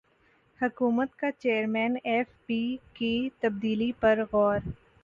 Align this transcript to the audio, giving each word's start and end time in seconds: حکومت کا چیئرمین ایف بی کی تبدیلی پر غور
حکومت 0.59 1.15
کا 1.15 1.31
چیئرمین 1.33 1.97
ایف 2.03 2.27
بی 2.47 2.61
کی 2.93 3.13
تبدیلی 3.39 3.91
پر 3.99 4.23
غور 4.31 4.59